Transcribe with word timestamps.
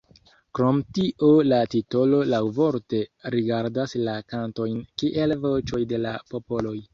Krom 0.59 0.77
tio 0.97 1.27
la 1.49 1.59
titolo 1.73 2.21
laŭvorte 2.31 3.03
rigardas 3.35 3.93
la 4.09 4.17
kantojn 4.35 4.81
kiel 5.03 5.35
voĉoj 5.45 5.83
de 5.93 6.01
la 6.09 6.17
popoloj. 6.35 6.75